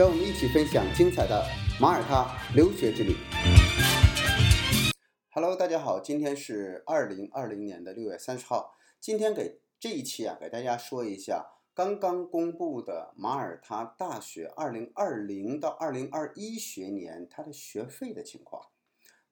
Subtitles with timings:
[0.00, 1.46] 让我们一起分享精彩的
[1.78, 3.14] 马耳他留学之旅。
[5.30, 18.68] Hello，大家好，今天是二零二零年的六月三十号，今天给这一期啊，给大家说一下刚刚公布的马耳他大学二零二零到二零二一学年它的学费的情况。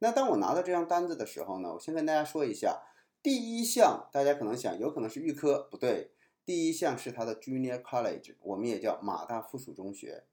[0.01, 2.83] 那当我拿到这张单子的时候呢，我先跟大家说一下。
[3.23, 6.13] 第一项，大家可能想，有可能是预科，不对。
[6.45, 10.25] 第一项是它的 Junior College，我们也叫马大附属中学，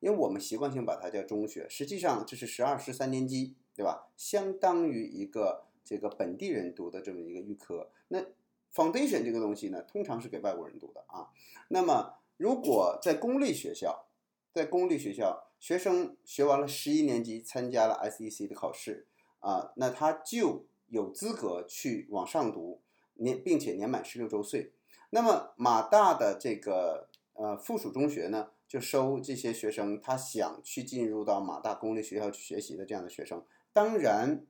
[0.00, 4.08] 因为我们习惯性把它叫中学，实际上这是十二、十三年级，对吧？
[4.16, 7.90] 相当于一个这个本地人读的这么一个预科。
[8.08, 8.24] 那
[8.72, 11.28] Foundation 这个东西呢，通常是给外国人读的啊。
[11.68, 14.06] 那么如果在公立学校，
[14.52, 19.06] 在公立学校，学生学完了十一年级，参加了 SEC 的考试
[19.40, 22.80] 啊，那他就有资格去往上读
[23.14, 24.72] 年，并且年满十六周岁。
[25.10, 33.42] 那么马大的这个呃附属中学呢，就收这些学生，他想去进入到马大公立学校去学习的这样的学生。
[33.72, 34.44] 当然，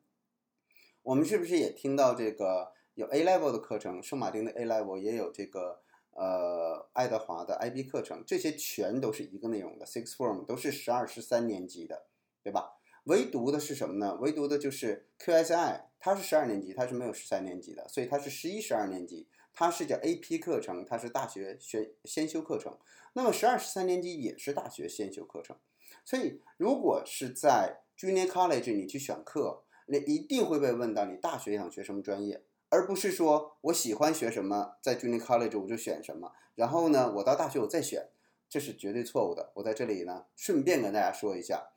[1.02, 12.06] 我们是不是也听到这个有 A level 的课程，圣马丁的 A level 也有这个呃爱德华的 IB 课程，这些全都是一个内容的 Six Form，都是十二、十三年级的，
[12.42, 12.74] 对吧？
[13.04, 14.18] 唯独的是什么呢？
[14.20, 22.76] 唯独的就是 QSI，它是十二年级，它是没有十三年级的，所以它是十一、十二年级，它是叫 AP 课程，它是大学选先修课程。
[23.18, 25.56] 那么十二、十三年级也是大学先修课程。
[26.04, 38.08] 所以如果是在 Junior College 你去选课，那一定会被问到你大学想学什么专业，而不是说我喜欢学什么，在 Junior College 我就选什么，然后呢，我到大学我再选，
[38.48, 39.50] 这是绝对错误的。
[39.56, 41.70] 我在这里呢，顺便跟大家说一下。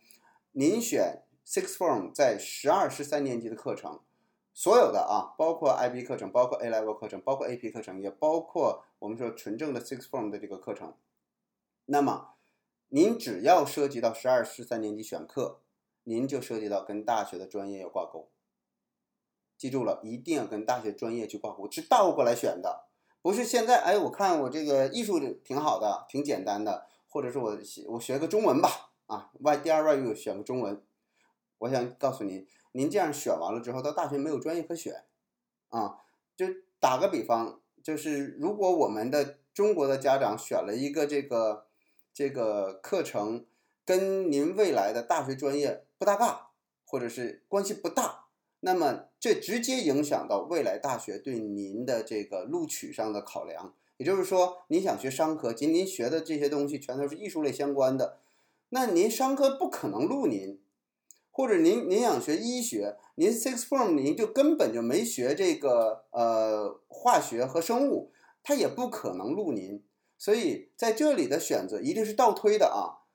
[0.51, 4.01] 您选 Six Form 在十二、十三年级的课程，
[4.53, 10.93] 所有的啊，包括 IB 课程，包括 A Level 课程，包括 AP 课程，也包括我们说纯正的 Six Form 的这个课程。
[11.91, 12.35] 那么，
[12.87, 15.59] 您只要涉及到十二、十三年级选课，
[16.05, 18.29] 您就涉及到跟大学的专业要挂钩。
[19.57, 22.85] 记住了，一定要跟大学专业去挂钩，是倒过来选的，
[23.21, 27.57] 不是现在哎，我看我这个艺术挺好的，挺简单的，或者是我
[27.89, 28.93] 我学个中文吧。
[29.07, 30.81] 啊，外第二外语选个中文，
[31.57, 35.03] 我想告诉您，您这样选完了之后，到大学没有专业可选，
[35.67, 35.97] 啊，
[36.37, 36.45] 就
[36.79, 41.67] 打个比方，就是如果我们的中国的家长选了一个这个
[42.13, 43.45] 这个课程，
[43.85, 46.49] 跟您未来的大学专业不搭嘎，
[46.85, 48.25] 或者是关系不大，
[48.59, 53.73] 那么这直接影响到未来大学对您的这个录取上的考量。
[53.97, 58.17] 也就是说，您想学商科，仅您学的这些东西全都是艺术类相关的。
[58.69, 60.59] 那您商科不可能录您，
[61.29, 68.11] 或者您您想学医学，您 six form 您就根本就没学这个呃化学和生物，
[68.41, 69.83] 他也不可能录您。
[70.21, 73.09] 所以在这里的选择一定是倒推的啊。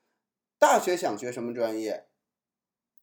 [0.59, 2.09] 大学想学什么专业，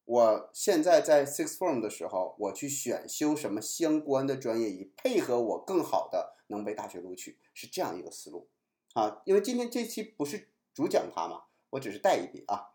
[0.04, 8.50] 我现在在 six form 的时候，我去选修什么相关的专业，以配合我更好的能被大学录取，是这样一个思路
[8.92, 9.22] 啊。
[9.24, 11.44] 因为今天这期不是主讲它嘛。
[11.70, 12.72] 我只是带一笔啊，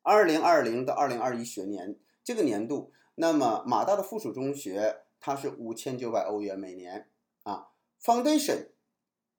[0.00, 7.10] 二零二零到二零二一学年这个年度，那么马大的附属中学它是五千九百欧元每年
[7.42, 7.72] 啊
[8.02, 8.70] ，Foundation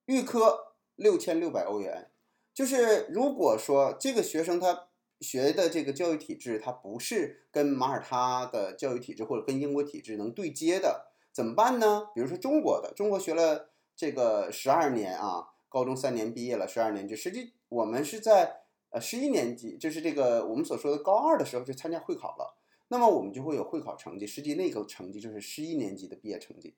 [0.06, 0.71] 预科
[1.02, 2.10] 六千六百欧元。
[2.54, 4.88] 就是如果说这个学生他
[5.20, 12.08] 学的这个教育体制，他不是跟马耳他的教育体制或者跟英国体制能对接的，怎么办呢？
[12.16, 18.62] 比如说中国的，中国学了这个十二年啊，高中三年毕业了，十二年就实际我们是在。
[18.94, 22.58] 呃，十一年级就是这个我们所说的高二的时候就参加会考了，
[22.90, 26.76] 那么我们就会有会考成绩，实际那个成绩就是十一年级的毕业成绩。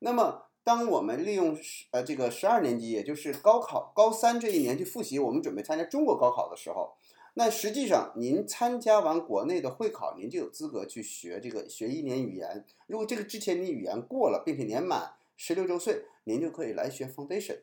[0.00, 1.58] 那么当我们利用
[1.90, 6.94] 呃这个十二年级，也就是高考高三这一年去复习，我们准备参加中国高考的时候，
[7.34, 12.64] 那实际上您参加完国内的会考，您就有资格去学这个学一年语言。
[12.86, 17.60] 如果这个之前你语言过了，并且年满十六周岁，您就可以来学 Foundation。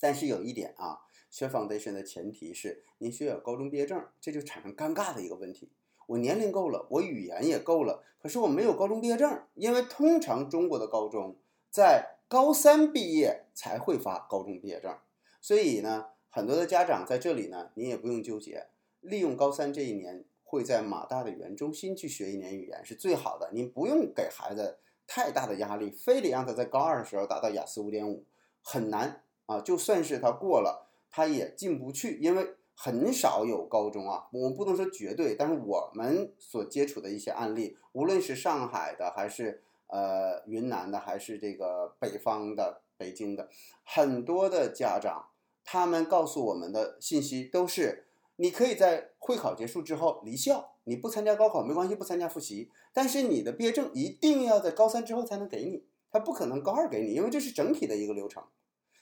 [0.00, 1.00] 但是有一点啊。
[1.32, 5.70] 学 foundation 的前提是您需要高中毕业证，这就产生尴尬的一个问题。
[6.06, 11.38] 我年龄够了，我语言也够了，可是我没有高中毕业证，因为通常中国的高中
[11.72, 14.94] 在高三毕业才会发高中毕业证。
[15.40, 18.66] 所以呢，很多的家长在这里呢，您也不用纠结，
[19.00, 23.50] 利用高三这一年，会在马大的语言中心去学一年语言是最好的。
[23.54, 28.26] 您不用给孩子太大的压力，非得让他在高二的时候达到雅思五点五，
[28.60, 29.62] 很难啊。
[29.62, 43.48] 就算是他过了，他也进不去，因为很少有高中啊，我们不能说绝对，但是我们所接触的一些案例，无论是上海的，还是呃云南的，还是这个北方的北京的，
[43.84, 45.28] 很多的家长。
[45.64, 58.42] 他们告诉我们的信息都是：你可以在会考结束之后离校，你不参加高考没关系，不参加复习，但是你的毕业证一定要在高三之后才能给你，他不可能高二给你，因为这是整体的一个流程。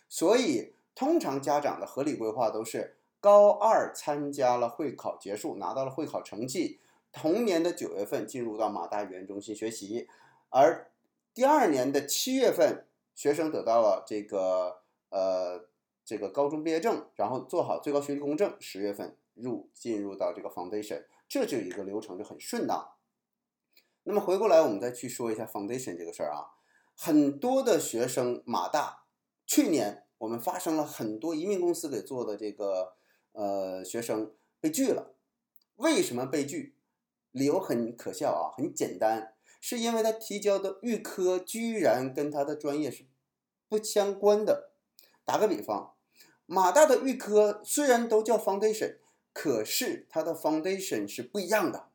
[0.06, 6.78] 所以，通常家长的合理规划都是高二参加了会考结束，拿到了会考成绩，
[7.10, 10.06] 同年的九月份进入到马大语言中心学习，
[10.50, 10.92] 而
[11.34, 15.68] 第二年的七月份，学生得到了这个呃。
[16.02, 22.94] 这个高中毕业证，然后做好最高学历公证，十月份入进入到这个 foundation，这就一个流程就很顺当。
[24.02, 26.50] 那么回过来，我们再去说一下 foundation 这个事儿啊，
[26.96, 29.04] 很多的学生马大，
[29.46, 32.94] 去年我们发生了很多移民公司给做的这个
[33.30, 35.14] 呃学生被拒了，
[35.76, 36.74] 为什么被拒？
[37.30, 43.04] 理由很可笑啊，很简单，是因为他提交的预科居然跟他的专业是
[43.68, 44.70] 不相关的。
[45.24, 45.94] 打个比方。
[46.46, 48.96] 马大的预科虽然都叫 foundation，
[49.32, 51.90] 可是它的 foundation 是不一样的。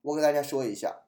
[0.00, 1.02] 我给大家说一下，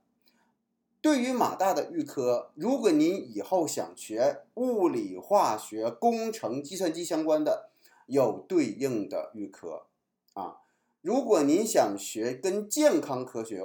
[1.01, 7.71] 对于马大的预科，如果您以后想学物理、化学、工程、计算机相关的，
[8.07, 9.87] 有对应的预科
[10.35, 10.59] 啊。
[11.01, 13.61] 如果您想学跟健康科学、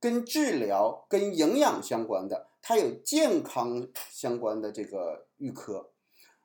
[0.00, 5.90] 跟治疗、跟营养相关的，它有健康相关的这个预科。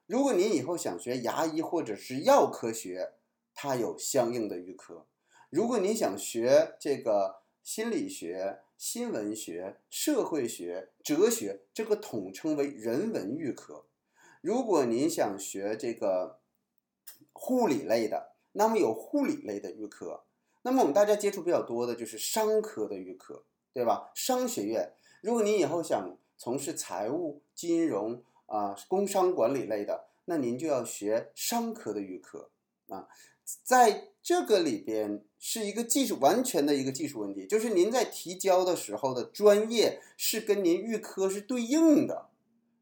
[0.07, 3.13] 如果您以后想学牙医或者是药科学，
[3.53, 5.05] 它有相应的预科；
[5.49, 13.85] 如果您想学这个心理学、新闻学、社会学、哲学，这个统称为人文预科；
[14.41, 16.39] 如果您想学这个
[17.31, 20.23] 护理类的，那么有护理类的预科。
[20.63, 23.43] 那么我们大家接触比较多的就是商科的预科，
[23.73, 24.11] 对吧？
[24.13, 24.93] 商学院。
[25.21, 32.49] 如果您以后想从事财务、金融，啊，工商管理类的，那您就要学商科的预科
[32.89, 33.07] 啊，
[33.63, 42.29] 在这个里边是一个技术完全的一个技术问题，就是您在提交的时候的专业是跟您预科是对应的，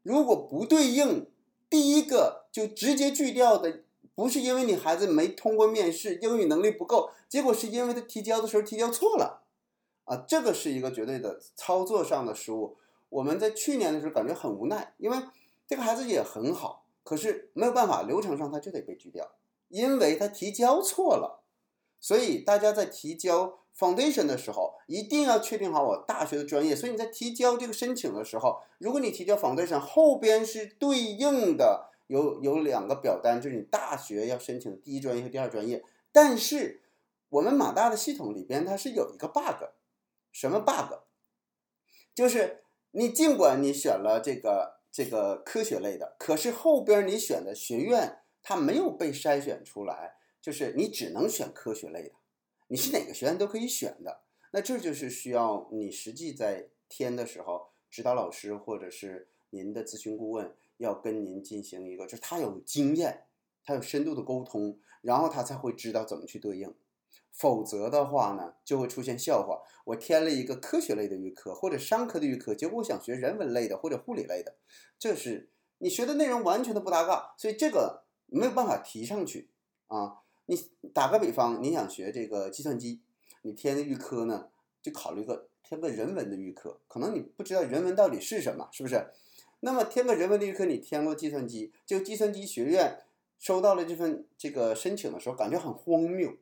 [0.02, 1.26] 如果不对应，
[1.68, 3.84] 第一个就直接拒掉的，
[4.20, 9.42] 不是因为你孩子没通过面试，英语能力不够，结果是因为他提交的时候提交错了，
[10.04, 12.76] 啊，这个是一个绝对的操作上的失误。
[13.08, 15.16] 我们在去年的时候感觉很无奈，因为。
[15.66, 19.30] 这个孩子也很好，可是没有办法，流程上他就得被拒掉，
[19.68, 21.44] 因为他提交错了。
[22.00, 26.74] 所以大家在提交 foundation 的时候，一定要确定好我大学的专业。
[26.74, 35.82] 所以你在提交这个申请的时候，如果你提交 foundation 后边是对应的，有有两个表单，就是你大学要申请第一专业和第二专业。
[36.12, 36.82] 但是
[37.30, 39.64] 我们马大的系统里边它是有一个 bug，
[40.30, 40.94] 什么 bug？
[42.14, 44.80] 就是你尽管你选了这个。
[44.92, 52.14] 这个科学类的，可是后边你选的学院它没有被筛选出来，就是你只能选科学类的，
[52.66, 54.22] 你是哪个学院都可以选的。
[54.50, 63.24] 那这就是需要你实际在填的时候，指导老师或者是您的咨询顾问要跟您进行一个，就是他有经验，
[63.62, 66.74] 他有深度的沟通，然后他才会知道怎么去对应。
[67.30, 69.62] 否则的话呢，就会出现笑话。
[69.84, 74.56] 我填了一个科学类的预科或者商科的预科，结果我想学人文类的或者护理类的，
[74.98, 79.50] 这是你学的内容完全的不搭嘎，所以这个没有办法提上去
[79.88, 80.18] 啊。
[80.46, 80.56] 你
[80.92, 83.02] 打个比方，你想学这个计算机，
[83.42, 84.48] 你填的预科呢，
[84.82, 89.06] 就考虑个填个人文的预科，可能你不知道人文到底是什么，是不是？
[89.60, 93.02] 那么填个人文的预科，你填过计算机，就计算机学院
[93.38, 96.34] 收到了这份这个申请的时候，感觉很荒谬。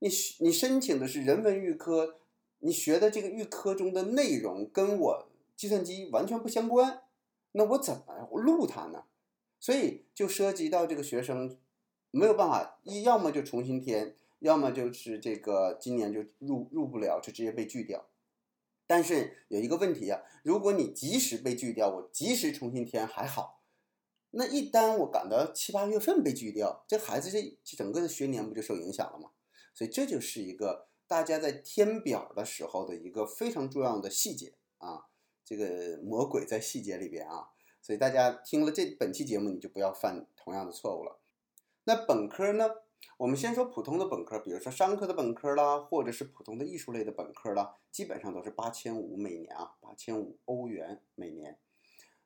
[0.00, 0.08] 你
[0.40, 2.16] 你申请的是人文预科，
[2.58, 7.02] 你学的这个预科中的内容跟我计算机完全不相关，
[7.52, 9.04] 那我怎么录它呢？
[9.60, 11.56] 所以就涉及到这个学生
[12.10, 18.06] 没有办法，一要么就重新填，要么就是这个今年就入入不了，就直接被拒掉。
[18.86, 23.62] 但是有一个问题啊，如果你及时被拒掉，我及时重新填还好，
[24.30, 29.30] 那一旦我赶到七八月份被拒掉，这孩子这整个的学年不就受影响了吗？
[29.74, 35.06] 所以这就是一个大家在填表的时候的一个非常重要的细节啊，
[35.44, 37.48] 这个魔鬼在细节里边啊，
[37.80, 41.20] 所以大家听了这本期节目，你就不要犯同样的错误了。
[41.84, 42.68] 那本科呢，
[43.16, 51.58] 我们先说普通的本科，比如说商科的本科啦，或者是普通的艺术类的本科啦，基本上都是八千五每年啊，八千五欧元每年。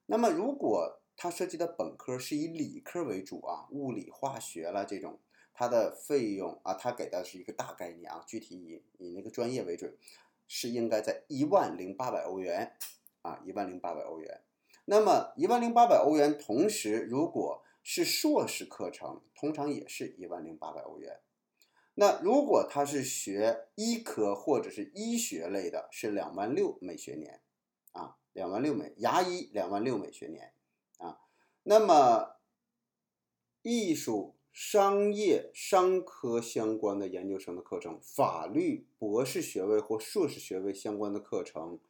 [0.06, 5.18] 那么如果它涉及的本科是以理科为主啊，物理、化学啦这种，
[5.52, 9.94] 它的费用啊，它给的是一个大概念啊，具体以以那个专业为准，
[10.46, 12.72] 是应该在一万零八百欧元
[13.22, 14.40] 啊，一万零八百欧元。
[14.86, 21.22] 那么一万零八百欧元，同时如果是硕士课程，通常也是一万零八百欧元。
[21.94, 27.40] 那如果他是学医科或者是医学类的，是两万六每学年，
[27.92, 30.52] 啊，两万六每牙医两万六每学年，
[30.98, 31.18] 啊，
[31.62, 32.36] 那么
[33.62, 41.80] 艺术、商业、商科相关的研究生的课程，法律博士学位或硕士学位相关的课程，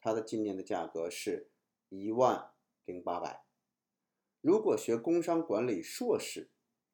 [0.00, 1.52] 它的今年的价格是
[1.90, 2.50] 一万
[2.84, 3.44] 零八百。
[4.44, 6.48] 如果学工商管理硕士，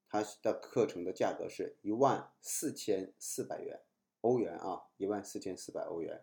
[0.08, 3.80] 它的课程的价格是一万四千四百元
[4.20, 6.22] 欧元啊，一万四千四百欧元。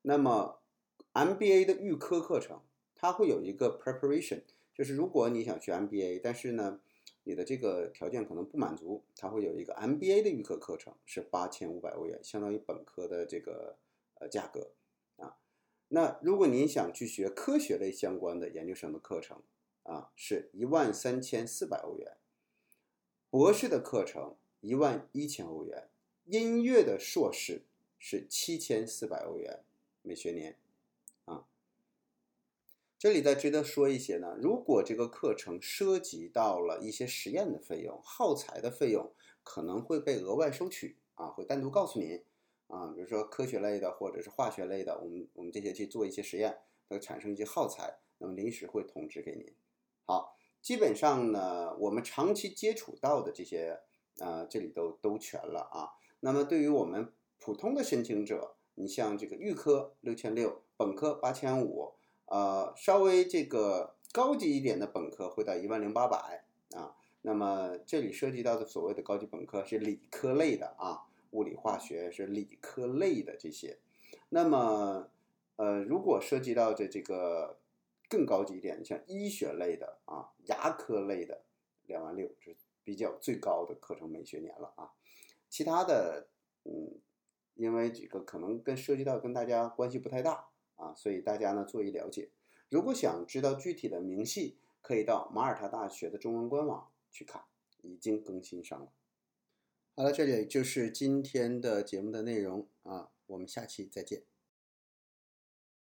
[0.00, 0.62] 那么
[1.12, 2.62] MBA 的预科课程，
[2.94, 6.80] 它会有一个 preparation，就是如果你想学 MBA，但是呢，
[7.24, 13.76] 你的这个条件可能不满足，它会有一个 MBA 的预科课程，是八千五百欧元，相当于本科的这个
[14.14, 14.70] 呃价格
[15.18, 15.36] 啊。
[15.88, 19.42] 那如果您想去学科学类相关的研究生的课程，
[19.88, 22.18] 啊，是一万三千四百欧元，
[23.30, 25.88] 博士的课程一万一千欧元，
[26.26, 27.62] 音乐的硕士
[27.98, 29.60] 是七千四百欧元
[30.02, 30.58] 每学年，
[31.24, 31.46] 啊，
[32.98, 39.10] 这里再值得说一些呢，如果这个课程涉及到了一些实验的费用、耗材的费用，
[39.42, 42.22] 可能会被额外收取啊，会单独告诉您
[42.66, 49.50] 啊，比如说科学类的或者是化学类的，我们我们这些去做一些实验，会产生一些耗材，那么临时会通知给您。
[50.08, 53.78] 好，基本上呢，我们长期接触到的这些，
[54.20, 55.92] 呃，这里都都全了啊。
[56.20, 61.92] 那么对于我们普通的申请者，你像这个预科六千六，本科八千五，
[62.24, 66.42] 呃，稍微这个高级一点的本科会到一万零八百
[66.74, 66.96] 啊。
[67.20, 73.76] 那么这里涉及到的所谓的高级本科是理科类的啊，物理化学是理科类的这些。
[74.30, 75.10] 那么，
[75.56, 77.58] 呃，如果涉及到的这个。
[78.08, 81.44] 更高级一点，像医学类的啊，牙科类的，
[81.86, 84.92] 两万六这是比较最高的课程每学年了啊。
[85.48, 86.28] 其他的，
[86.64, 87.00] 嗯，
[87.54, 92.30] 因为这个可能跟涉及到跟大家关系不太大啊，所以大家呢做一了解。
[92.68, 97.44] 如果想知道具体的明细，可以到马耳他大学的中文官网去看，
[97.82, 98.92] 已经更新上了。
[99.94, 104.22] 好了，这里就是今天的节目的内容啊，我们下期再见。